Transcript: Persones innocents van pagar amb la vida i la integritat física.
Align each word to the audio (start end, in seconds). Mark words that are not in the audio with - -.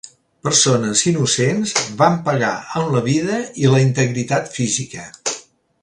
Persones 0.45 1.03
innocents 1.11 1.73
van 1.99 2.17
pagar 2.29 2.51
amb 2.81 2.97
la 2.97 3.05
vida 3.11 3.39
i 3.65 3.71
la 3.75 3.83
integritat 3.89 4.51
física. 4.57 5.09